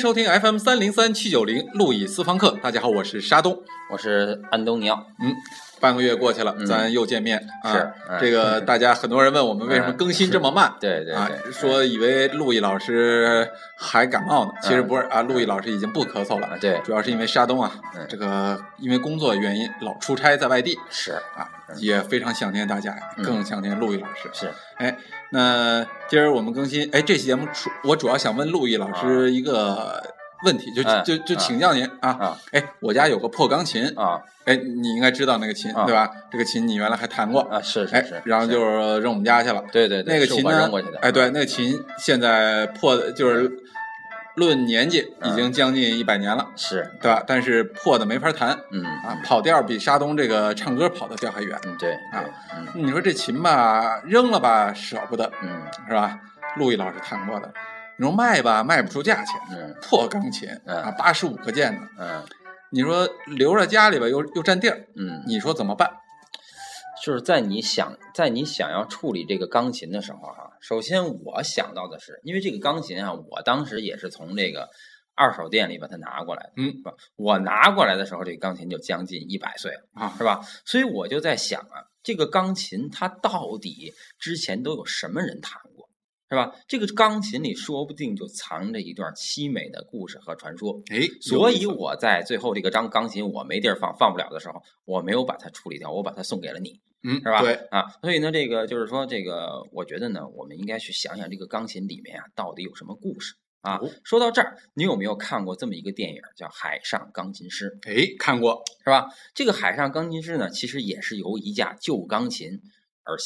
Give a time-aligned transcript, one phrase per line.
[0.00, 2.58] 收听 FM 三零三七九零路易斯方克。
[2.62, 3.62] 大家好，我是沙东，
[3.92, 4.96] 我是安东尼奥。
[5.22, 5.30] 嗯，
[5.80, 6.66] 半个月过去了，嗯。
[6.66, 7.38] 咱又见面。
[7.62, 7.78] 啊是
[8.08, 10.66] 嗯这个 大家很多人问我们为什么更新这么慢。
[10.66, 21.12] 啊对对啊，，说以为陆毅老师还感冒呢，其实不是啊，陆毅老师已经不咳嗽了啊，，对，主要是因为沙东啊嗯，这个因为工作原因老出差在外地是。
[21.36, 21.74] 啊，嗯。
[21.78, 23.24] 也非常想念大家，嗯。
[23.24, 24.28] 更想念陆毅老师。
[24.32, 24.96] 是，哎，
[25.30, 30.02] 那今儿我们更新，哎，这期节目主我主要想问陆毅老师一个
[30.44, 32.10] 问题，就嗯就就请教您啊。
[32.10, 36.10] 啊哎，我家有个破钢琴，啊哎，你应该知道那个琴啊对吧？
[36.30, 39.62] 这个琴你原来还弹过，啊，是哎是是，，然后就是扔我们家去了。
[39.72, 43.50] 对对对，那个琴呢哎，对，那个琴现在破的，就是
[44.36, 47.22] 论年纪已嗯经将近一百年了，是，对吧？
[47.26, 51.58] 但是破的没法弹嗯啊，跑调比沙东这个唱歌跑的调还远。
[51.66, 52.24] 嗯对啊
[52.74, 56.18] 你说这琴吧，扔了吧舍不得，嗯是吧？
[56.56, 57.52] 陆毅老师弹过的，
[58.00, 62.24] 你说卖吧卖不出价钱，嗯破钢琴嗯啊，八十五个键的，嗯
[62.70, 65.90] 你说留着家里边又又占地儿，嗯，你说怎么办？
[67.04, 74.70] 就是在你想在你想要处理这个钢琴的时候哈、首先我想到的是，因为这个钢琴啊，我当时也是从这个
[75.14, 76.72] 二手店里把它拿过来的，嗯？
[77.16, 79.82] 我拿过来的时候，这个钢琴就将近一百岁了。
[79.92, 80.40] 啊，是吧？
[80.64, 85.59] 所以我就在想啊，这个钢琴它到底之前都有什么人弹过，
[86.30, 86.54] 是吧？
[86.68, 90.80] 这个钢琴里说不定就藏着一段凄美的故事和传说。
[90.88, 97.42] 哎，所以我在最后这个张钢琴我没地儿放，放不了的时候，我没有把它处理掉，我把它送给了你，嗯是吧？
[97.42, 103.78] 对，啊，所以呢，这个就是说，这个我觉得呢，我们应该去想想这个钢琴里面啊，到底有什么故事啊？
[103.78, 107.76] 哦说到这儿，你有没有看过这么一个电影叫《海上钢琴师》？
[107.90, 109.08] 哎，看过，是吧？
[109.34, 112.60] 这个海上钢琴师呢，其实也是由一架旧钢琴
[113.02, 113.16] 而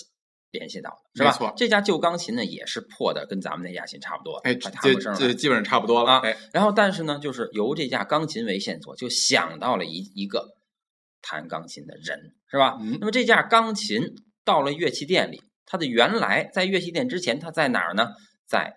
[0.55, 1.31] 联系到的，是吧？
[1.31, 10.49] 没错这架旧钢琴呢，也是破的，跟咱们那架琴差不多，哎，这这基本上差不多了，啊哎，然后，但是呢，就是由这架钢琴为线索，就想到了一一个
[11.21, 12.19] 弹钢琴的人，
[12.51, 12.79] 是吧？
[12.81, 14.01] 嗯那么这架钢琴
[14.45, 18.09] 到了乐器店里，它的原来在乐器店之前，它在哪儿呢？
[18.47, 18.75] 在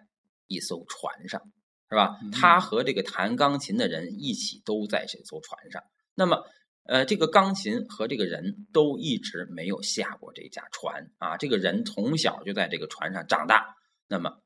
[0.47, 1.41] 一艘船上，
[1.89, 2.31] 是吧嗯？
[2.31, 5.83] 他和这个弹钢琴的人一起都在这艘船上。
[6.15, 6.41] 那么，
[6.87, 11.35] 呃，这个钢琴和这个人都一直没有下过这架船啊。
[11.37, 13.75] 这个人从小就在这个船上长大，
[14.07, 14.41] 那么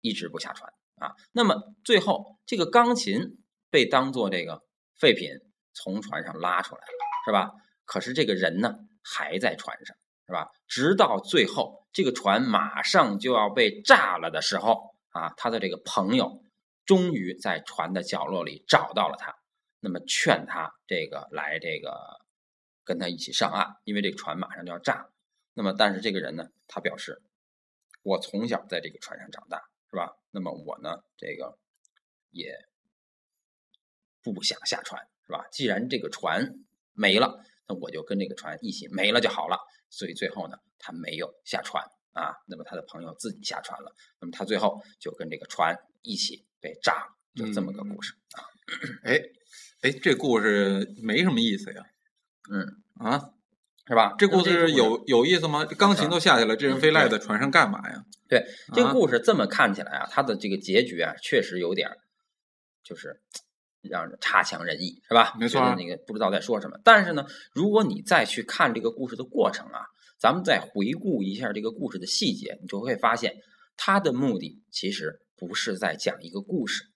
[0.00, 1.14] 一直不下船啊。
[1.30, 3.38] 那么最后，这个钢琴
[3.70, 4.62] 被当做这个
[4.98, 5.28] 废品
[5.74, 7.52] 从船上拉出来了，是吧？
[7.84, 9.94] 可是这个人呢，还在船上，
[10.26, 10.48] 是吧？
[10.66, 16.42] 直到最后，这个船马上就要被炸了的时候啊，他的这个朋友
[16.86, 19.36] 终于在船的角落里找到了他，
[19.84, 21.94] 那么劝他这个来这个
[22.84, 25.12] 跟他一起上岸，因为这个船马上就要炸了。
[25.52, 27.22] 那么，但是这个人呢，他表示，
[28.02, 29.58] 我从小在这个船上长大，
[29.90, 30.16] 是吧？
[30.30, 31.58] 那么我呢，这个
[32.30, 32.66] 也
[34.22, 35.46] 不想下船，是吧？
[35.52, 39.58] 既然这个船没了，那我就跟这个船一起没了就好了。
[39.90, 42.34] 所以最后呢，他没有下船啊。
[42.46, 48.48] 那么他的朋友自己下船了，那么他最后就跟这个船一起被炸了，就这么个故事啊。
[49.04, 49.20] 哎，
[49.84, 51.82] 哎，这故事没什么意思呀，
[52.50, 52.66] 嗯，
[53.06, 53.20] 啊，
[53.86, 54.14] 是吧？
[54.16, 55.66] 这故事有有意思吗？
[55.66, 58.02] 这钢琴都下去了，这人非赖在船上干嘛呀？
[58.26, 61.98] 对这个啊故事这么看起来啊，它的这个结局啊，确实有点儿
[62.82, 63.20] 就是
[63.82, 65.34] 让人差强人意，是吧？
[65.38, 66.80] 没错啊那个不知道在说什么。
[66.82, 69.80] 但是呢，如果你再去看这个故事的过程啊，
[70.18, 73.34] 咱们再回顾一下这个故事的细节，你就会发现，
[73.76, 76.93] 它的目的其实不是在讲一个故事啊，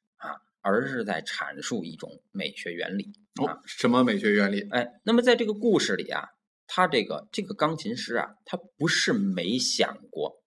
[0.69, 3.12] 而是在阐述一种美学原理
[3.45, 3.53] 啊。
[3.53, 4.69] 哦，什么美学原理？
[4.71, 6.29] 哎，那么在这个故事里啊，
[6.67, 10.43] 他这个这个钢琴师啊，他不是没想过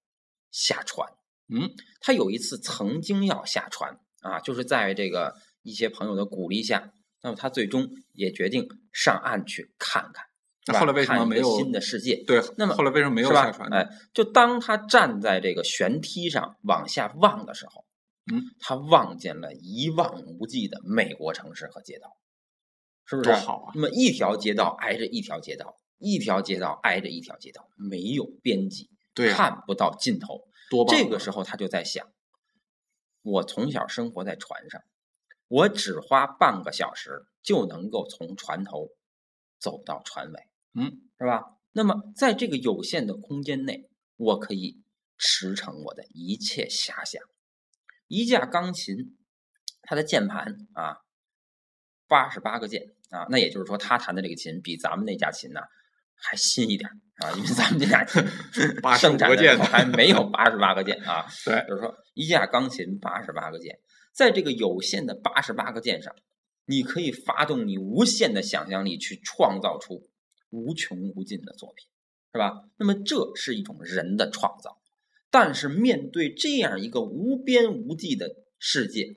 [0.52, 1.10] 下船，
[1.50, 6.92] 嗯，他有一次曾经要下船啊，就是在这个一些朋友的鼓励下，
[7.24, 10.26] 那么他最终也决定上岸去看看，
[10.68, 12.24] 那后来为什么没有新的世界？
[12.28, 13.78] 对，那么后来为什么没有下船呢？
[13.78, 17.86] 哎，就当他站在这个舷梯上往下望的时候，
[18.32, 22.18] 嗯，他望见了一望无际的美国城市和街道，
[23.06, 23.30] 是不是？
[23.30, 30.48] 多好啊那么一条街道挨着一条街道，一条街道挨着一条街道，没有边际，对呀，看不到尽头。
[30.70, 31.00] 多棒啊！
[31.00, 32.12] 这个时候他就在想，
[33.22, 34.82] 我从小生活在船上，
[35.48, 38.88] 我只花半个小时就能够从船头
[39.60, 40.40] 走到船尾，
[40.74, 41.58] 嗯，是吧？
[41.74, 44.82] 那么在这个有限的空间内，我可以
[45.18, 47.22] 驰骋我的一切遐想。
[48.12, 49.16] 一架钢琴，
[49.84, 50.98] 它的键盘啊，
[52.10, 55.62] 八十八个键啊，那也就是说，他弹的这个琴比咱们那架琴呢
[56.14, 58.22] 还新一点啊，因为咱们这架琴
[58.84, 61.26] 85生产键的还没有八十八个键啊。
[61.46, 63.80] 对，就是说一架钢琴八十八个键，
[64.14, 66.14] 在这个有限的八十八个键上，
[66.66, 70.10] 你可以发动你无限的想象力去创造出
[70.50, 71.88] 无穷无尽的作品，
[72.34, 72.66] 是吧？
[72.76, 74.81] 那么这是一种人的创造。
[75.32, 79.16] 但是面对这样一个无边无际的世界，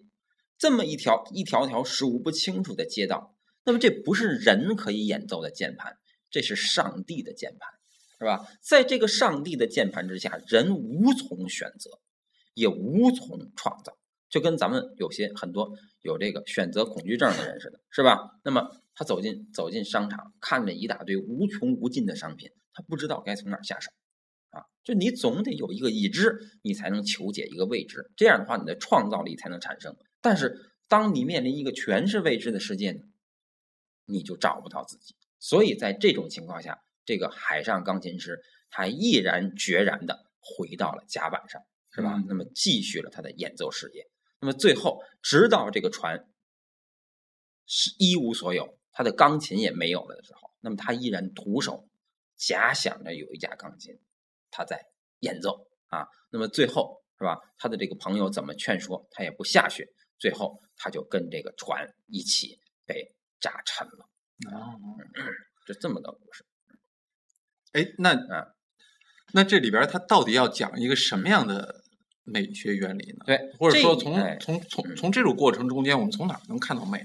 [0.56, 5.96] 这么一条一条条数不清楚的街道，那么这不是人可以演奏的键盘，
[6.30, 7.68] 这是上帝的键盘，
[8.20, 8.46] 是吧？
[8.62, 11.90] 在这个上帝的键盘之下，人无从选择，
[12.54, 13.98] 也无从创造，
[14.30, 18.38] 就跟咱们有些很多有这个选择恐惧症的人似的，是吧？
[18.44, 23.90] 那么他走进走进商场，看着一大堆无穷无尽的商品，他不知道该从哪下手。
[24.54, 29.96] 啊，就你总得有一个已知，你才能求解一个未知，这样的话，你的创造力才能产生。
[30.20, 33.02] 但是，当你面临一个全是未知的世界呢，
[34.06, 35.14] 你就找不到自己。
[35.40, 38.40] 所以在这种情况下，这个海上钢琴师
[38.70, 41.60] 他毅然决然的回到了甲板上，
[41.90, 42.22] 是吧？
[42.28, 44.08] 那么继续了他的演奏事业。
[44.40, 46.26] 那么最后，直到这个船
[47.66, 51.88] 是一无所有，他的钢琴也没有了的时候，那么他依然徒手
[52.36, 53.98] 假想着有一架钢琴。
[54.54, 54.80] 他在
[55.20, 57.36] 演奏啊，那么最后是吧？
[57.58, 59.84] 他的这个朋友怎么劝说他也不下去，
[60.16, 62.56] 最后他就跟这个船一起
[62.86, 64.08] 被炸沉了。
[64.52, 64.78] 哦，
[65.66, 66.44] 就这么个故事。
[67.74, 68.46] 哎，那啊，
[69.32, 71.82] 那这里边他到底要讲一个什么样的
[72.22, 73.24] 美学原理呢？
[73.26, 77.04] 对，或者说从从从从这种过程中间，我们从哪能看到美？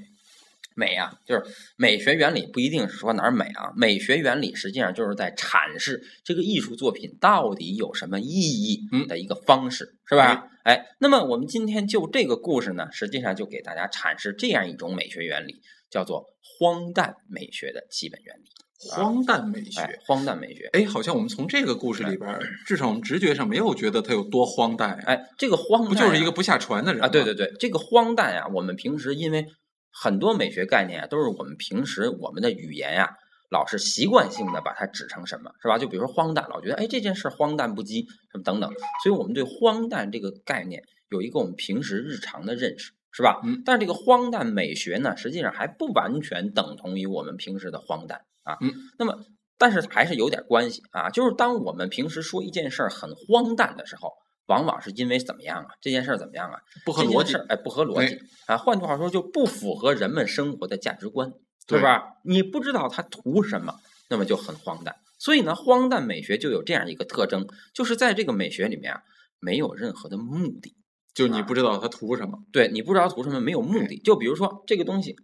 [0.79, 1.43] 美啊，就是
[1.75, 3.73] 美学原理不一定是说哪儿美啊。
[3.75, 8.79] 美学原理实际上就是在阐释这个艺术作品到底有什么意义
[9.09, 10.47] 的一个方式，是吧？
[10.63, 18.43] 哎，那么我们今天就这个故事呢，实际上就给大家阐释这样一种美学原理，叫做荒诞美学的基本原理。
[18.91, 20.69] 荒诞美学，荒诞美学。
[20.71, 24.93] 哎，好像我们从这个故事里边，至少我们直觉上没有觉得它有多荒诞。
[25.05, 27.09] 哎，这个荒不就是一个不下船的人啊？
[27.09, 29.45] 对对对，这个荒诞呀，我们平时因为。
[29.91, 33.15] 很多美学概念啊，都是我们平时我们的语言呀，
[33.49, 35.77] 老是习惯性的把它指成什么，是吧？
[35.77, 38.71] 就比如说荒诞，老觉得哎这件事荒诞不羁，什么等等。
[39.03, 43.41] 所以我们对荒诞这个概念有一个我们平时日常的认识，是吧？
[43.43, 43.61] 嗯。
[43.65, 48.57] 但这个荒诞美学呢，实际上还不完全等同于我们平时的荒诞啊。
[48.61, 48.71] 嗯。
[48.97, 49.15] 那么，
[49.57, 51.09] 但是还是有点关系啊。
[51.09, 54.13] 就是当我们平时说一件事儿很荒诞的时候。
[54.49, 55.69] 往往是因为怎么样啊？
[55.79, 56.59] 这件事儿怎么样啊？
[56.83, 58.57] 不合逻辑，哎，不合逻辑啊！
[58.57, 61.31] 换句话说，就不符合人们生活的价值观，
[61.67, 62.17] 对吧？
[62.25, 63.75] 你不知道他图什么，
[64.09, 64.95] 那么就很荒诞。
[65.17, 69.01] 所以呢，荒诞美学就有这样一个特征，就是在这个美学里面啊，
[69.39, 70.75] 没有任何的目的，
[71.13, 72.39] 就你不知道他图什么。
[72.51, 73.97] 对你不知道图什么，没有目的。
[73.99, 75.15] 就比如说这个东西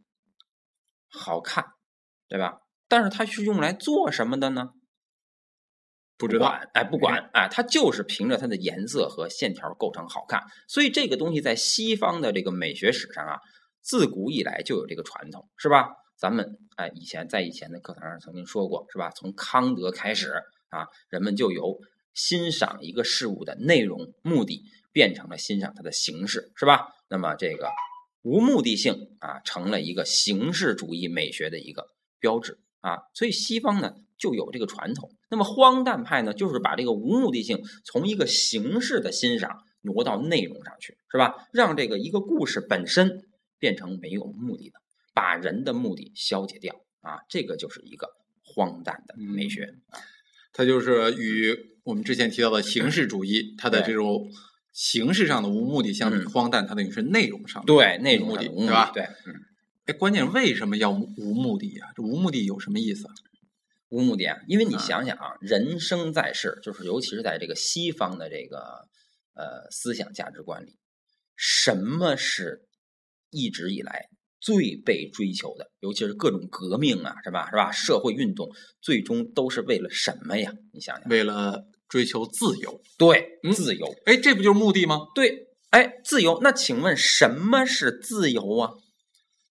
[1.10, 1.66] 好看，
[2.28, 2.60] 对吧？
[2.88, 4.70] 但是它是用来做什么的呢？
[6.18, 13.38] 不知道，哎，不管，哎，它就是凭着它的颜色和线条构成好看，所以这个东西在西方的这个美学史上啊，
[13.82, 15.90] 自古以来就有这个传统，是吧？
[16.18, 19.12] 咱们哎，以前在以前的课堂上曾经说过，是吧？
[19.12, 20.32] 从康德开始
[20.70, 21.78] 啊，人们就由
[22.14, 24.64] 欣赏一个事物的内容、目的，
[24.94, 26.94] 变成了欣赏它的形式，是吧？
[27.10, 27.70] 那么这个
[28.22, 31.90] 无目的性啊，成了一个形式主义美学的一个
[32.22, 33.96] 标志啊，所以西方呢。
[34.18, 35.12] 就有这个传统。
[35.30, 41.36] 那么荒诞派呢，就是把这个无目的性从一个形式的欣赏挪到内容上去，是吧？
[41.52, 43.24] 让这个一个故事本身
[43.60, 44.80] 变成没有目的的，
[45.14, 48.10] 把人的目的消解掉啊，这个就是一个
[48.44, 49.74] 荒诞的美学。
[50.54, 54.32] 它就是与我们之前提到的形式主义，它的这种
[54.72, 58.92] 形式上的无目的相比，荒诞它等于是内容上对内容目的，对吧？
[58.94, 59.36] 对，嗯。
[59.86, 61.92] 哎，关键为什么要无目的呀？
[61.96, 63.06] 这无目的有什么意思？
[63.90, 68.60] 无目的啊，因为你想想啊，人生在世，就是尤其是在这个西方的这个
[69.36, 70.78] 呃思想价值观里，
[71.36, 72.68] 什么是
[73.30, 74.08] 一直以来
[74.40, 75.72] 最被追求的？
[75.80, 77.50] 尤其是各种革命啊，是吧？
[77.50, 77.72] 是吧？
[77.72, 78.50] 社会运动
[78.82, 80.52] 最终都是为了什么呀？
[80.74, 82.82] 你想想，为了追求自由。
[82.98, 83.88] 对，自由。
[84.06, 85.00] 哎，这不就是目的吗？
[85.14, 86.40] 对，哎，自由。
[86.42, 88.72] 那请问什么是自由啊？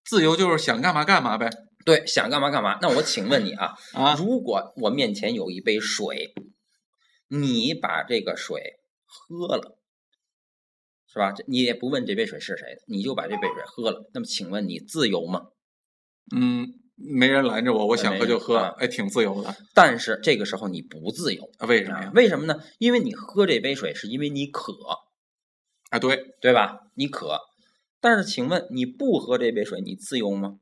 [0.05, 1.50] 自由就是想干嘛干嘛呗。
[1.85, 2.79] 对，想干嘛干嘛。
[2.81, 6.33] 那我请问你啊， 啊，如果我面前有一杯水，
[7.29, 9.79] 你把这个水喝了，
[11.07, 11.35] 是吧？
[11.47, 14.09] 你也不问这杯水是谁的，你就把这杯水喝了。
[14.14, 15.49] 那么，请问你自由吗？
[16.35, 19.55] 嗯，没人拦着我，我想喝就喝，哎，挺自由的。
[19.75, 22.11] 但是这个时候你不自由，为什么呀？
[22.14, 22.62] 为什么呢？
[22.79, 24.73] 因为你喝这杯水是因为你渴，
[25.91, 26.81] 啊，对对吧？
[26.95, 27.38] 你渴。
[28.00, 30.59] 但是，请问你不喝这杯水，你自由吗？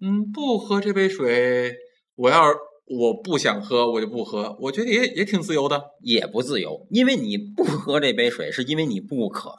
[0.00, 1.74] 嗯，不喝这杯水，
[2.14, 4.56] 我要是我不想喝，我就不喝。
[4.60, 9.50] 我觉得也也挺自由的，也不自由，因为你不喝这杯水，是因为你不渴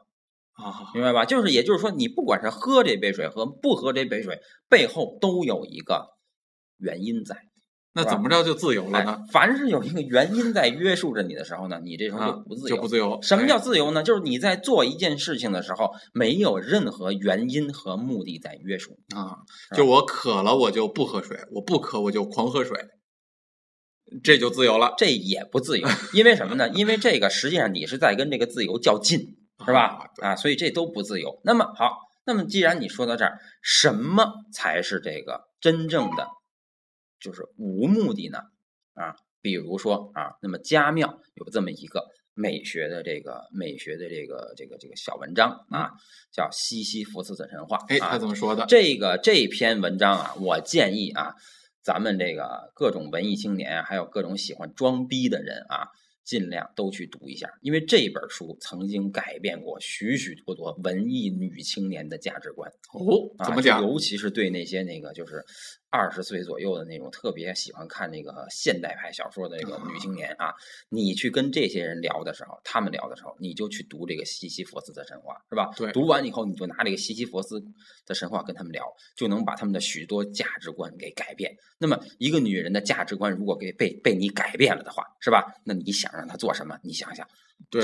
[0.53, 1.25] 啊，明白吧？
[1.25, 4.39] 就是也就是说，你不管是喝这杯水和不喝这杯水，
[4.69, 6.09] 背后都有一个
[6.77, 7.35] 原因在。
[7.97, 9.23] 那怎么着就自由了呢？
[9.31, 12.75] 凡是有一个原因在约束着你的时候呢，你这时候就不自由。
[12.75, 13.19] 就不自由。
[13.23, 14.03] 什么叫自由呢？
[14.03, 19.37] 就是你在做一件事情的时候，没有任何原因和目的在约束啊。
[19.75, 22.77] 就我渴了，我就不喝水；我不渴，我就狂喝水。
[24.23, 24.93] 这就自由了。
[24.97, 26.69] 这也不自由，因为什么呢？
[26.69, 29.19] 因为这个实际上你是在跟这个自由较劲，
[29.65, 29.97] 是吧？
[30.21, 31.41] 啊，所以这都不自由。
[31.43, 36.27] 那么好，那么既然你说到这儿，什么才是这个真正的？
[37.19, 38.39] 就是无目的呢，
[38.93, 45.91] 啊，比如说啊，那么家庙有这么一个美学的这个美学的这个这个这个小文章啊，
[46.31, 47.77] 叫《西西弗斯的神话》。
[47.87, 48.65] 哎，他怎么说的？
[48.67, 51.33] 这个这篇文章啊，我建议啊，
[51.83, 55.87] 咱们这个各种文艺青年，还有各种喜欢装逼的人啊。
[56.27, 62.69] 尽量都去读一下，因为这本书曾经改变过许许多多文艺女青年的价值观。
[62.91, 63.81] 哦，怎么讲？
[63.81, 65.41] 尤其是对那些那个就是
[65.89, 70.53] 二十岁左右的那种特别喜欢看那个现代派小说的那个女青年啊，
[70.89, 75.71] 你去跟这些人聊的时候，他们聊的时候，你就去读这个西西弗斯的神话，是吧？
[75.77, 75.91] 对。
[75.93, 77.63] 读完以后，你就拿这个西西弗斯
[78.05, 81.55] 的神话跟他们聊，就能把他们的许多价值观给改变。
[81.77, 85.45] 那么，一个女人的价值观如果给被被你改变了的话，是吧？
[85.63, 86.11] 那你想。
[86.17, 86.79] 让她做什么？
[86.81, 87.27] 你想想，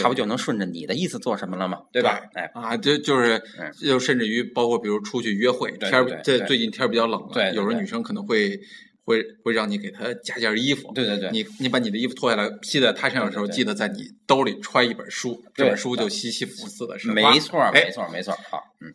[0.02, 1.80] 他不就能顺着你的意思做什么了吗？
[1.92, 2.22] 对吧？
[2.36, 3.42] 哎啊，这就是，
[3.82, 8.58] 就甚至于包括比如出去约会，天儿这最近天儿比较冷了，有时候女生可能会
[9.04, 10.92] 会会让你给她加件衣服。
[10.94, 17.32] 对对对，你你把你的衣服脱下来披在她身上的时候，记得在你兜里揣一本书，这本书就西西弗斯的神话。
[17.32, 18.34] 没错，没错，没错。
[18.50, 18.94] 好，嗯，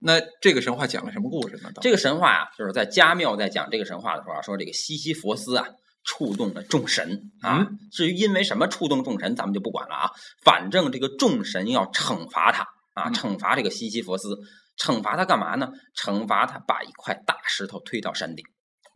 [0.00, 1.70] 那这个神话讲了什么故事呢？
[1.80, 5.66] 这个神话啊，就是在加缪在讲这个神话的时候说，这个西西弗斯啊。
[6.08, 7.68] 触动了众神啊！
[7.92, 10.10] 至于因为什么触动众神，咱们就不管了啊。
[10.42, 14.34] 反正这个众神要惩罚他啊，惩罚这个西西弗斯，
[14.78, 15.70] 惩罚他干嘛呢？
[15.94, 18.42] 惩罚他把一块大石头推到山顶，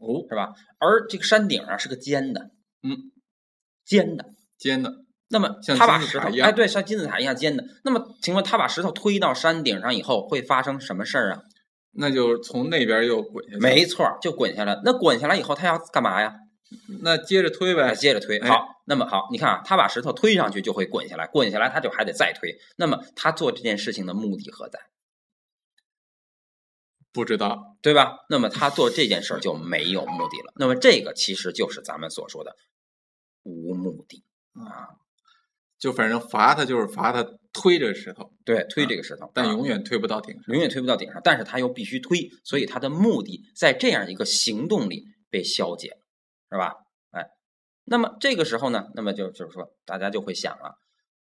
[0.00, 0.48] 哦，是吧？
[0.78, 2.40] 而这个山顶啊是个尖的，
[2.82, 2.96] 嗯，
[3.84, 4.24] 尖的，
[4.58, 4.90] 尖的。
[5.28, 7.62] 那么他把石头，哎，对，像金字塔一样尖的。
[7.84, 11.40] 那么，请问他把石头推到山顶上以后会发生什么事儿啊？
[11.94, 13.58] 那就从那边又滚下来。
[13.58, 14.80] 没错，就滚下来。
[14.82, 16.34] 那滚下来以后，他要干嘛呀？
[17.02, 18.40] 那接着推呗，接着推。
[18.42, 22.58] 好，那么好，你看啊，他把石头推上去就会滚下来，滚下来他就还得再推。
[22.76, 24.78] 那么他做这件事情的目的何在？
[27.12, 28.18] 不知道，对吧？
[28.30, 30.52] 那么他做这件事儿就没有目的了。
[30.56, 32.56] 那么这个其实就是咱们所说的
[33.42, 34.24] 无目的
[34.54, 34.96] 啊，
[35.78, 41.20] 就反正罚他就是罚他推这个石头，对，推这个石头，但永远推不到顶上，永远推不到顶上。
[41.22, 45.98] 但是他又必须推，所以他的目的在这样一个行动里被消解。
[46.52, 46.74] 是吧？
[47.12, 47.30] 哎，
[47.84, 50.76] 那么这个时候呢，那么就就是说，大家就会想了，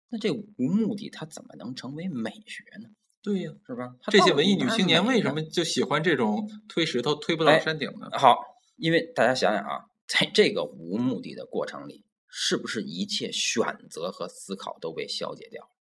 [0.09, 2.89] 那这无目的它怎么能成为美学呢？
[3.23, 3.95] 对呀，是吧？
[4.11, 8.09] 这些文艺女青年为什么就喜欢这种推石头推不到山顶呢？
[8.19, 8.37] 好，
[8.75, 15.71] 因为大家想想啊，在这个无目的的过程里，是不是一切选择和思考都被消解掉？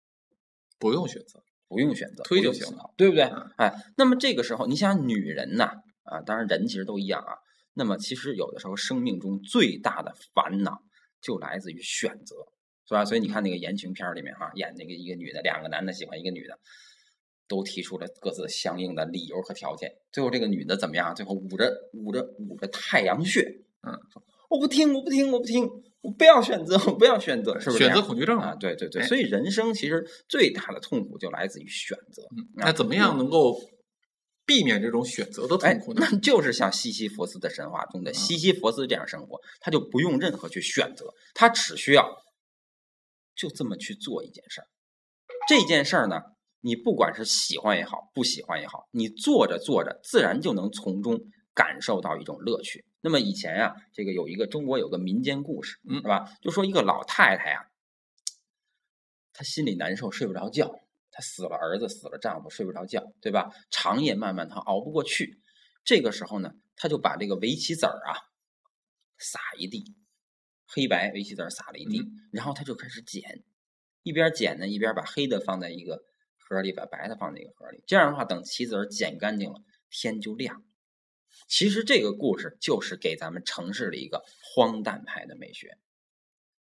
[0.79, 3.25] 不用选择，不用选择，推就行了，对不对？
[3.57, 5.73] 哎，那么这个时候，你想，女人呐，
[6.05, 7.44] 啊，当然人其实都一样啊。
[7.77, 10.81] 那么，其实有的时候，生命中最大的烦恼
[11.21, 12.37] 就来自于选择，
[12.87, 13.05] 是吧？
[13.05, 16.57] 所以你看那个言情片里面，哈，演那个一个女的，两个男的喜欢一个女的，
[17.49, 19.93] 都提出了各自相应的理由和条件。
[20.13, 21.13] 最后这个女的怎么样？
[21.17, 23.41] 最后捂着捂着捂着太阳穴，
[23.83, 25.69] 嗯，说我不听，我不听，我不听，
[26.01, 27.85] 我不要选择，我不要选择，是不是？
[27.85, 28.55] 选择恐惧症啊？
[28.55, 29.03] 对对对。
[29.03, 32.23] 所以人生其实最大的痛苦就来自于选择。
[32.55, 33.59] 那怎么样能够？
[34.47, 42.09] 避免这种选择的痛苦，那就是像西西弗斯的神话中的西西弗斯这样生活，他就不用任何去选择，他只需要
[43.35, 44.69] 就这么去做一件事儿。
[45.49, 46.21] 这件事儿呢，
[46.61, 51.19] 你不管是喜欢也好，不喜欢也好，你做着做着，自然就能从中
[51.55, 52.85] 感受到一种乐趣。
[53.01, 56.31] 那么以前啊，这个有一个中国有个民间故事，是吧？
[56.43, 57.67] 就说一个老太太呀，
[59.33, 60.84] 她心里难受，睡不着觉。
[61.17, 63.55] 她死了儿子，死了丈夫，睡不着觉，对吧？
[63.71, 65.41] 长夜漫漫，她熬不过去。
[65.85, 68.19] 这个时候呢，她就把这个围棋子儿啊
[69.17, 69.95] 撒一地，
[70.67, 72.03] 黑白围棋子儿撒了一地，
[72.33, 73.45] 然后她就开始捡，
[74.03, 76.03] 一边捡呢，一边把黑的放在一个
[76.37, 77.85] 盒里，把白的放在一个盒里。
[77.87, 80.65] 这样的话，等棋子儿捡干净了，天就亮。
[81.47, 85.79] 其实这个故事就是给咱们城市的一个荒诞派的美学，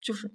[0.01, 0.31] 就是。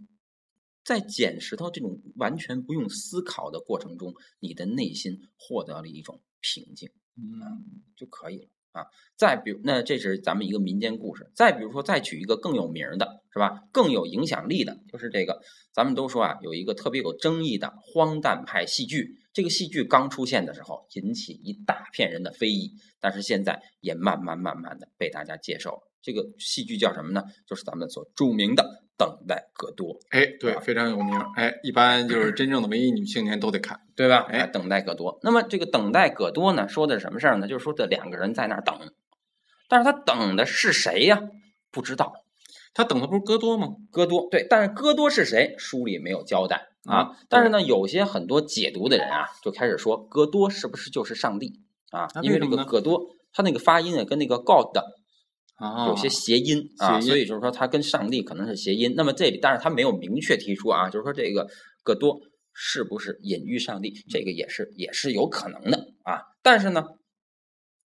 [0.86, 8.86] 在捡石头这种完全不用思考的过程中，你的内心获得了一种平静，嗯，就可以了啊。
[9.16, 11.28] 再比如，那这是咱们一个民间故事。
[11.34, 13.64] 再比如说，再举一个更有名的，是吧？
[13.72, 25.82] 更有影响力的，就是这个，咱们都说啊，有一个特别有争议的荒诞派戏剧，这个戏剧刚出现的时候，引起一大片人的非议，但是现在也慢慢慢慢的被大家接受。
[26.06, 27.24] 这个戏剧叫什么呢？
[27.48, 28.62] 就是咱们所著名的
[28.96, 29.88] 《等待戈多》。
[30.10, 31.18] 哎，对，非常有名。
[31.34, 34.24] 哎，一般就是真正的文艺女青年都得看，对吧？
[34.30, 35.14] 哎，《等待戈多》。
[35.24, 37.48] 那么这个《等待戈多》呢，说的是什么事儿呢？
[37.48, 38.78] 就是说这两个人在那儿等，
[39.68, 41.20] 但是他等的是谁呀？
[41.72, 42.12] 不知道。
[42.72, 43.66] 他等的不是戈多吗？
[43.90, 44.46] 戈多，对。
[44.48, 45.56] 但是戈多是谁？
[45.58, 47.16] 书里没有交代啊。
[47.28, 52.06] 但是呢，有些很多解读的人啊，就开始说戈多是不是就是上帝啊？
[52.22, 54.78] 因为这个戈多，他那个发音啊，跟那个 God。
[55.88, 58.92] 有些谐音啊，所以就是说他跟上帝可能是谐音。
[58.96, 61.48] 那么这里，但是他没有明确提出啊，就是说这个
[61.82, 62.20] 戈多
[62.52, 66.20] 是不是隐喻上帝，这个也是也是有可能的啊。
[66.42, 66.84] 但是呢，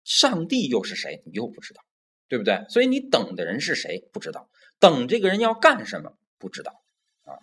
[0.04, 1.82] 上帝又是谁，你又不知道，
[2.28, 2.66] 对不对？
[2.70, 4.50] 所以你等的人是谁不知道，
[4.80, 6.72] 等这个人要干什么不知道
[7.26, 7.38] 啊，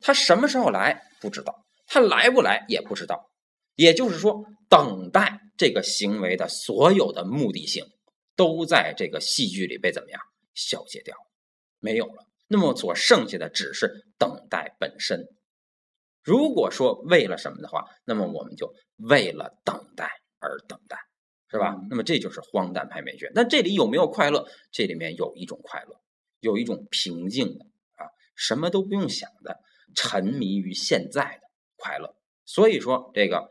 [0.00, 3.30] 他什么时候来不知道，他来不来也不知道。
[3.76, 7.84] 也就是说，等待这个行为的所有的目的性。
[8.40, 10.18] 都在这个戏剧里被怎么样
[10.54, 11.14] 消解掉，
[11.78, 12.26] 没有了。
[12.48, 15.26] 那么所剩下的只是等待本身。
[16.22, 20.96] 如果说为了什么的话，那么我们就为了等待而等待，
[21.50, 21.76] 是吧？
[21.90, 23.30] 那么这就是荒诞派美学。
[23.34, 24.48] 那这里有没有快乐？
[24.72, 26.00] 这里面有一种快乐，
[26.38, 27.66] 有一种平静的
[27.96, 29.60] 啊，什么都不用想的，
[29.94, 31.42] 沉迷于现在的
[31.76, 32.16] 快乐。
[32.46, 33.50] 所以说这个。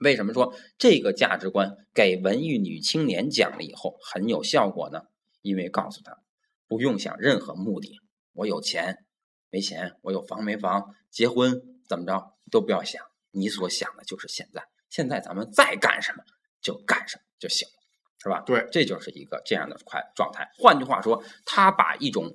[0.00, 5.02] 为什么说这个价值观给文艺女青年讲了以后很有效果呢？
[5.42, 6.18] 因为告诉她
[6.66, 8.00] 不用想任何目的，
[8.32, 9.04] 我有钱
[9.50, 14.62] 没钱，我有房没房，结婚怎么着都不要想，你所想的就是现在。
[14.88, 16.24] 现在咱们再干什么
[16.60, 17.74] 就干什么就行了，
[18.22, 18.40] 是吧？
[18.40, 20.50] 对，这就是一个这样的快状态。
[20.58, 22.34] 换句话说，他把一种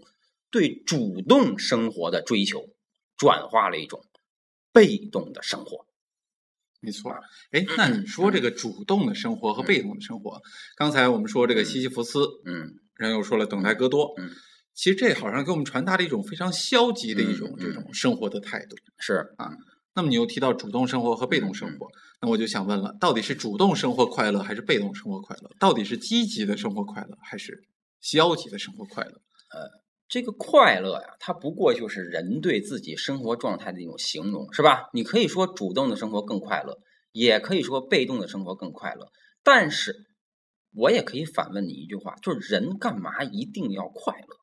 [0.50, 2.70] 对主动生活的追求
[3.18, 4.04] 转化了一种
[4.72, 5.85] 被动的生活。
[6.86, 7.12] 没错，
[7.52, 10.42] 哎，那你说这个主动的生活和被动的生活，
[10.78, 14.30] 刚才我们说这个西西弗斯，嗯，然后又说了等待戈多，嗯，
[14.74, 19.52] 其实这好像给我们传达了一种非常消极的一种这种生活的态度，是啊。
[19.96, 21.88] 那么你又提到主动生活和被动生活，
[22.22, 25.50] 那我就想问了，到底是主动生活快乐还是被动生活快乐？
[25.60, 27.64] 到底是积极的生活快乐还是
[28.02, 29.22] 消极的生活快乐？
[29.52, 29.85] 呃。
[30.08, 34.90] 这个快乐呀，它不过就是人对自己生活状态的一种形容，是吧？
[34.94, 36.78] 你可以说主动的生活更快乐，
[37.12, 39.12] 也可以说被动的生活更快乐。
[39.44, 40.06] 但是，
[40.76, 44.38] 我也可以反问你一句话：就是人干嘛一定要快乐，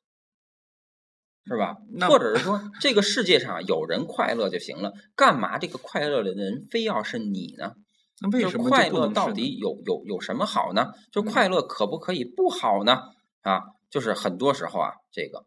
[1.46, 1.76] 是吧？
[2.08, 7.74] 或者是说，这个世界上有人快乐就行了，干嘛这个快乐的人非要是你呢？
[8.20, 10.92] 那为什么快乐到底有有有什么好呢？
[11.12, 12.98] 就快乐可不可以不好呢？
[13.42, 15.46] 啊，就是很多时候啊，这个。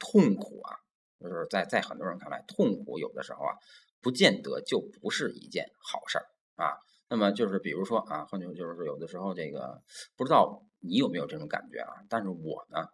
[0.00, 0.74] 痛苦啊，
[1.20, 3.54] 就是在在很多人看来，痛苦有的时候啊，
[4.00, 6.24] 不见得就不是一件好事儿
[6.56, 6.74] 啊。
[7.08, 9.82] 那么就是比如说啊，换句话就是说，有的时候这个
[10.16, 11.92] 不知道你有没有这种感觉啊？
[12.08, 12.88] 但是我呢，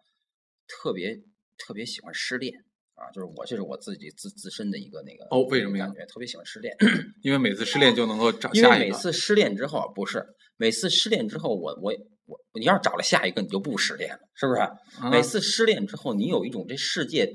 [0.67, 1.15] 特别
[1.57, 2.53] 特别喜欢失恋
[2.95, 6.75] 啊，就是我这是我自己自自身的一个那个哦，为什么感觉特别喜欢失恋？
[7.23, 8.67] 因为每次失恋就能够找下一个。
[8.67, 10.25] 因为每次失恋之后不是
[10.57, 11.83] 每次失恋之后，我我。
[11.83, 11.95] 我
[12.53, 15.09] 你要是找了下一个，你就不失恋了，是不是？
[15.09, 17.31] 每次失恋之后，你有一种这世界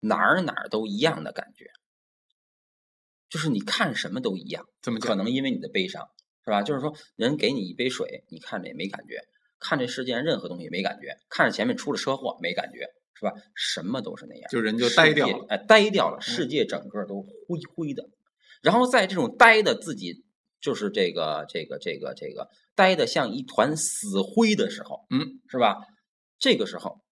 [0.00, 1.66] 哪儿哪儿都一样的感觉，
[3.28, 4.64] 就是你看什么都一样。
[4.80, 6.08] 怎么可能因为你的悲伤，
[6.44, 6.62] 是吧？
[6.62, 9.16] 就是说，人给你一杯水，你看着也没感觉；
[9.58, 13.32] 看这世界上任何东西没感觉；看着前面出了车祸没感觉，是吧？
[13.54, 18.08] 什么都是那样，就人就呆掉了，哎，呆掉了，世界整个都灰灰的。
[18.62, 20.24] 然后在这种呆的自己。
[20.62, 22.50] 就是这个这个这个这个
[22.80, 25.76] 呆的像一团死灰的时候，嗯，是吧？
[26.38, 27.02] 这个时候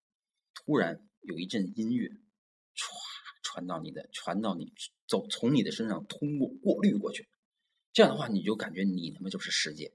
[0.55, 2.89] 突然有一阵音乐，唰
[3.43, 4.73] 传到你的，传到你
[5.07, 7.29] 走，从你的身上通过过滤过去，
[7.93, 9.93] 这样的话你就感觉你他妈就是世界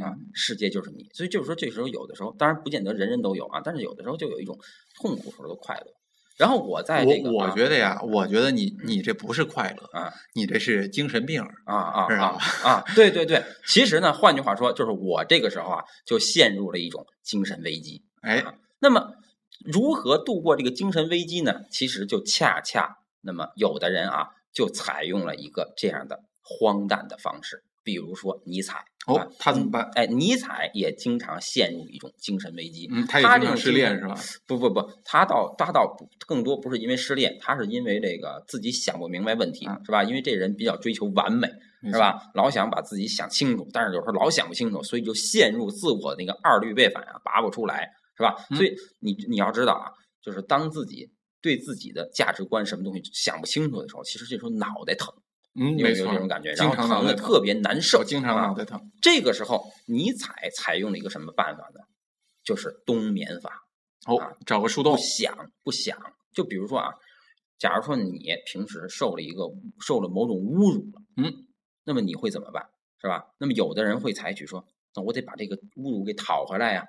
[0.00, 1.10] 啊，世界就是你。
[1.12, 4.56] 所以就是说，这时候有的时候，当然不见得人人都有啊，但是有的时候就有一种
[4.94, 5.92] 痛苦时候的快乐。
[6.36, 12.84] 然后我在这个，我觉得呀，我觉得你你这不是快乐啊，你这是精神病啊啊啊啊！
[12.94, 18.04] 对对对，其实呢，换句话说，就是我这个时候啊，就陷入了一种精神危机。
[18.20, 18.44] 哎，
[18.80, 19.14] 那么
[19.64, 21.62] 如何度过这个精神危机呢？
[21.70, 27.62] 其实就恰恰，那么有的人啊，就采用了一个这样的荒诞的方式。
[27.86, 29.88] 比如说尼采哦，他怎么办？
[29.94, 32.88] 哎，尼采也经常陷入一种精神危机。
[32.90, 34.18] 嗯，他这种失恋是吧？
[34.48, 35.96] 不不不，他倒他倒
[36.26, 40.02] 更多不是因为失恋，他是因为这个自己想不明白问题，是吧？
[40.02, 41.46] 因为这人比较追求完美，
[41.84, 42.20] 是吧？
[42.34, 48.34] 老想把自己想清楚，但是有时候老想不清楚，所以就陷入自我那个二律背反啊，拔不出来，是吧？
[48.56, 49.86] 所以你你要知道啊，
[50.20, 51.08] 就是当自己
[51.40, 55.14] 对自己的价值观什么东西想不清楚的时候，其实这时候脑袋疼。
[55.58, 56.50] 嗯，有没有这种感觉？
[56.50, 58.90] 然经后常疼的特别难受，经常啊脑袋疼。
[59.00, 61.80] 这个时候，尼采采用了一个什么办法呢？
[62.44, 63.66] 就是冬眠法，
[64.06, 65.98] 哦啊，找个树洞不，想不想。
[66.32, 66.92] 就比如说啊，
[67.58, 69.44] 假如说你平时受了一个
[69.80, 71.46] 受了某种侮辱了，嗯，
[71.84, 72.68] 那么你会怎么办？
[73.00, 73.24] 是吧？
[73.38, 76.86] 那么有的人会采取说，那我得把这个侮辱给讨回来呀，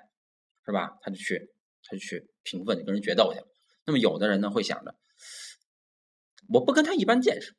[0.64, 0.96] 是吧？
[1.02, 1.50] 他就去
[1.82, 3.46] 他就去平分，跟人决斗去了。
[3.84, 4.94] 那么有的人呢会想着，
[6.48, 7.56] 我不跟他一般见识，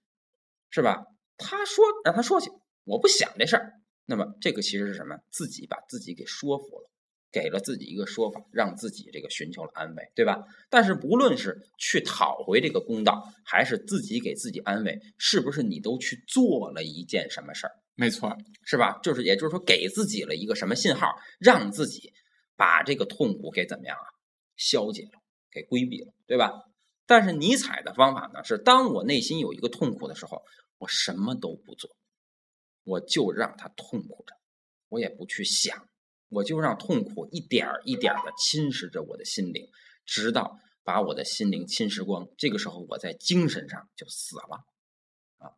[0.69, 1.05] 是吧？
[1.37, 2.49] 他说让他说去，
[2.83, 3.73] 我不想这事儿。
[4.05, 5.15] 那么这个其实是什么？
[5.31, 6.89] 自己把自己给说服了，
[7.31, 10.43] 给了自己一个说法，让自己这个寻求了安慰，对吧？
[10.69, 17.71] 但是不论是去讨回这个公道，还是自己给自己安慰，是不是你都去做了一件什么事儿？
[17.95, 18.99] 没错，是吧？
[19.03, 22.11] 就是也就是说，给自己了一个什么信号，让自己
[22.55, 24.07] 把这个痛苦给怎么样啊，
[24.55, 26.51] 消解了，给规避了，对吧？
[27.09, 30.43] 但是尼采的方法呢，是当我内心有一个痛苦的时候，
[30.77, 31.89] 我什么都不做，
[32.83, 34.35] 我就让它痛苦着，
[34.89, 35.89] 我也不去想，
[36.29, 39.67] 我就让痛苦一点儿一点儿的侵蚀着我的心灵，
[40.05, 42.27] 直到把我的心灵侵蚀光。
[42.37, 44.61] 这个时候，我在精神上就死了
[45.39, 45.49] 啊。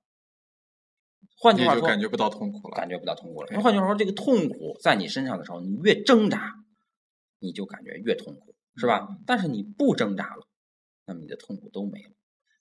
[1.36, 2.78] 换句话说，就感觉不到痛苦了。
[2.78, 3.50] 感觉不到痛苦了。
[3.50, 6.54] 对那换句话说，这个痛苦在你身上的时候，你越挣扎，
[7.40, 9.10] 你就感觉越痛苦，是吧？
[9.28, 10.48] 但是你不挣扎了，
[11.12, 12.12] 那么你的痛苦都没了。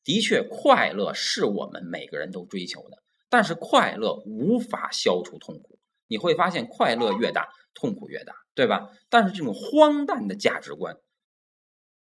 [0.03, 5.79] 的确，快乐是我们每个人都追求的，但是快乐无法消除痛苦。
[6.09, 8.91] 你会发现，快乐越大，痛苦越大，对吧？
[9.09, 10.97] 但是这种荒诞的价值观，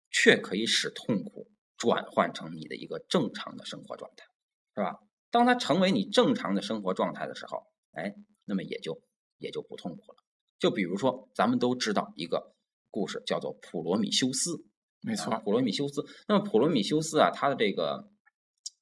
[0.09, 4.25] 却可以使痛苦转换成你的一个正常的生活状态，
[4.73, 4.97] 是吧？
[5.29, 8.99] 当它成为你正常的生活状态的时候，哎，那么也就
[9.37, 10.17] 也就不痛苦了。
[10.57, 12.55] 就比如说，咱们都知道一个
[12.89, 14.65] 故事，叫做普罗米修斯。
[15.01, 16.03] 没错啊，普罗米修斯。
[16.27, 18.07] 那么普罗米修斯啊，他的这个，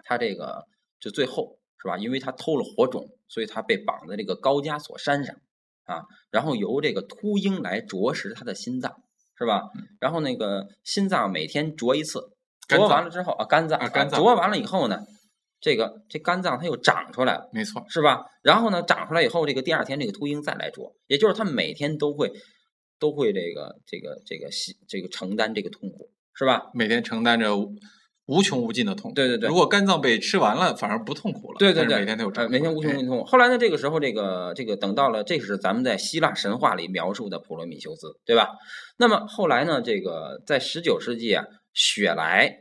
[0.03, 0.65] 他这个
[0.99, 1.97] 就最后是吧？
[1.97, 5.35] 因为他偷了火种，所以他被绑在这个高加索山上
[5.85, 8.93] 啊，然后由这个秃鹰来啄食他的心脏，
[9.37, 9.63] 是吧？
[9.99, 12.19] 然后那个心脏每天啄一次，
[12.67, 14.99] 啄完了之后啊，肝脏啊肝脏啄完了以后呢，
[15.61, 17.49] 这个这肝脏它又长出来了。
[17.53, 18.25] 没错，是吧？
[18.41, 22.31] 然后呢，长出来以后，这个第二天这个秃鹰再来啄，也就是他每天都会
[22.99, 26.69] 都会这个这个这个吸这个承担这个痛苦，是吧？
[26.73, 27.73] 每天承担着无
[28.25, 29.15] 无穷无尽的痛苦。
[29.15, 31.57] 对对对如果肝脏被吃完了，反而不痛苦了。
[31.57, 33.25] 对对对，每天都有呃，每天无穷无尽痛苦。
[33.25, 38.49] 后来呢，这个时候这个这个等到了，这是咱们在希腊神话里描述的普罗米修斯，对吧？
[38.97, 42.53] 那么后来呢，这个在十九世纪啊，雪莱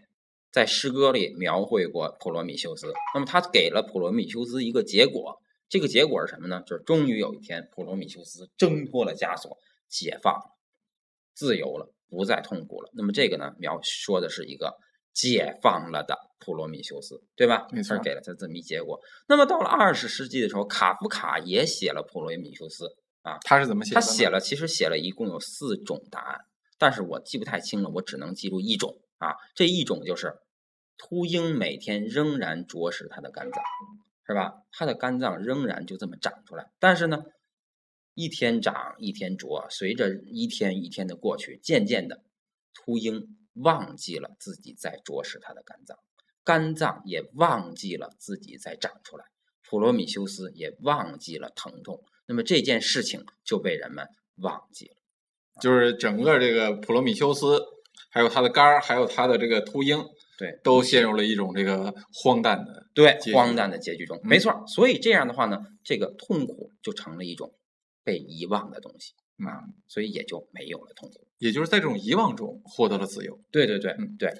[0.50, 2.86] 在诗歌里描绘过普罗米修斯。
[3.12, 5.36] 那么他给了普罗米修斯一个结果，
[5.68, 6.62] 这个结果是什么呢？
[6.66, 10.56] 就是终于有一天，普罗米修斯挣脱了枷锁，解放了，
[11.34, 12.90] 自由了，不再痛苦了。
[12.94, 14.76] 那么这个呢，描说的是一个
[15.12, 17.66] 解放了的普罗米修斯，对吧？
[17.72, 19.00] 没错给了他这么一结果。
[19.28, 22.86] 那么到了二十世纪的时候，卡夫卡也写了普罗米修斯
[23.22, 24.00] 啊，他是怎么写的？
[24.00, 26.38] 他写了，其实写了一共有四种答案，
[26.78, 30.34] 但是我记不太清了，我只能记住一种啊，这一种就是
[30.96, 33.62] 秃鹰每天仍然啄食他的肝脏，
[34.26, 34.62] 是吧？
[34.72, 37.24] 他的肝脏仍然就这么长出来，但是呢，
[38.18, 42.24] 一天长一天啄，随着一天一天的过去，渐渐的，
[42.74, 45.96] 秃鹰忘记了自己在啄食它的肝脏，
[46.42, 49.24] 肝脏也忘记了自己在长出来，
[49.70, 52.02] 普罗米修斯也忘记了疼痛。
[52.26, 54.96] 那么这件事情就被人们忘记了。
[55.60, 57.62] 就是整个这个普罗米修斯，
[58.10, 59.96] 还有他的肝儿，还有他的这个秃鹰，
[60.36, 62.88] 对，都陷入了一种这个荒诞的。
[62.94, 64.64] 对荒诞的结局中，嗯没错。
[64.66, 67.54] 所以这样的话呢，这个痛苦就成了一种
[68.08, 69.12] 被遗忘的东西
[69.44, 71.26] 啊，所以也就没有了痛苦。
[71.38, 73.38] 也就是在这种遗忘中获得了自由。
[73.52, 74.32] 对对对嗯对，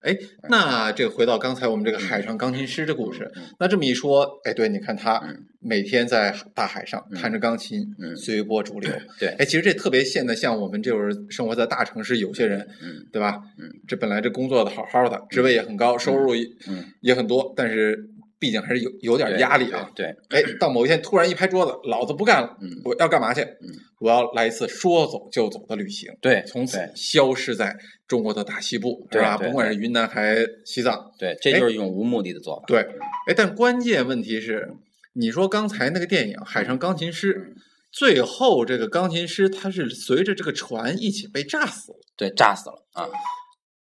[0.00, 0.16] 哎，
[0.48, 8.90] 那这个回到刚才我们这个海上钢琴师的故事，嗯那这么一说，哎，对，你看他嗯每天在大海上嗯弹着钢琴，嗯随波逐流。
[9.18, 13.42] 对哎，其实这特别现在像我们这种生活在大城市，有些人，嗯对吧？
[13.58, 19.90] 嗯，这本来这工作的好好的，职位也很高，收入也嗯，也很多，但是毕竟还是有有点压力啊。
[19.94, 23.40] 对，哎，到某一天突然一拍桌子，老子不干了，嗯我要干嘛去？
[23.40, 23.68] 嗯，
[24.00, 26.10] 我要来一次说走就走的旅行。
[26.20, 29.06] 对，从此消失在中国的大西部？
[29.10, 32.64] 对对甭管是云南还是西藏，对，这就是一种无目的的做法。
[32.66, 32.80] 对。
[33.28, 34.68] 哎，但关键问题是，
[35.14, 37.54] 你说刚才那个电影《海上钢琴师》，嗯
[37.92, 41.98] 最后这个钢琴师他是随着这个船一起被炸死了。
[42.14, 43.08] 对，炸死了啊，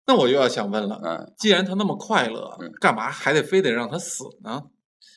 [0.06, 4.62] 那我又要想问了，嗯，既然他那么快乐嗯，干嘛还得非得让他死呢？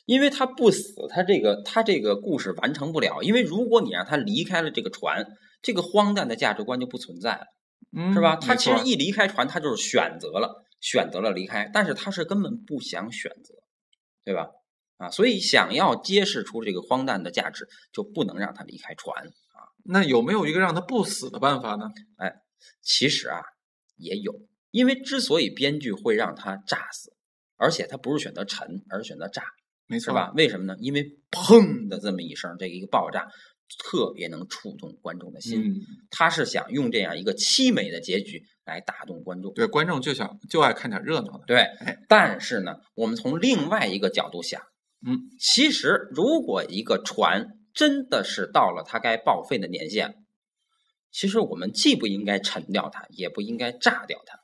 [0.04, 3.22] 因为他不死，他这个他这个故事完成不了。
[3.22, 5.26] 因为如果你让他离开了这个船，
[5.62, 7.46] 这个荒诞的价值观就不存在了。
[7.96, 8.36] 嗯是吧？
[8.36, 13.54] 他其实一离开船，他就是选择了选择了离开，但是他是根本不想选择，
[14.24, 14.50] 对吧？
[14.98, 19.74] 啊，所以想要揭示出这个荒诞的价值，就不能让他离开船啊。
[19.84, 21.90] 那有没有一个让他不死的办法呢？
[22.16, 22.32] 哎
[22.82, 23.40] 其实啊，
[23.96, 24.32] 也有，
[24.76, 27.10] 因为之所以编剧会让他炸死，
[27.56, 29.42] 而且他不是选择沉，而是选择炸，
[29.86, 30.30] 没错是吧？？
[30.36, 30.76] 为什么呢？
[30.80, 33.26] 因为砰的这么一声，这个一个爆炸，
[33.82, 35.62] 特别能触动观众的心。
[35.62, 35.76] 嗯，
[36.10, 39.50] 他是想用这样一个凄美的结局来打动观众。
[39.54, 41.44] 对，观众就想就爱看点热闹的。
[41.46, 44.60] 对哎，但是呢，我们从另外一个角度想，
[45.06, 50.16] 嗯，其实如果一个船真的是到了它该报废的年限，
[51.10, 54.38] 其实我们既不应该沉掉它，也不应该炸掉它，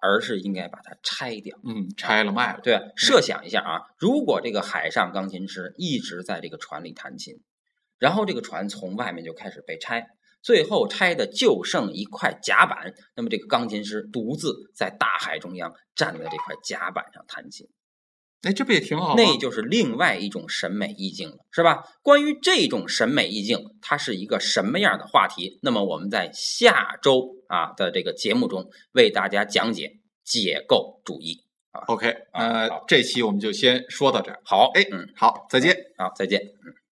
[0.00, 1.58] 而是应该把它拆掉。
[1.64, 2.60] 嗯，拆了卖了。
[2.62, 7.34] 对，设想一下啊，如果这个海上钢琴师一直在这个船里弹琴，
[7.98, 10.06] 然后这个船从外面就开始被拆，
[10.42, 17.66] 最后拆的就剩一块甲板，那么这个钢琴师独自在大海中央站在这块甲板上弹琴，
[18.42, 19.14] 哎，这不也挺好吗？
[19.16, 21.84] 那就是另外一种审美意境了，是吧？
[22.02, 25.58] 关于这种审美意境，它是一个什么样的话题？
[25.62, 31.42] 那么我们在下周啊的这个节目中为大家讲解解构主义。
[31.88, 34.40] OK，啊呃，这期我们就先说到这儿。
[34.44, 35.76] 好，哎嗯，好，再见。
[35.98, 36.40] 好，再见。
[36.40, 36.85] 嗯。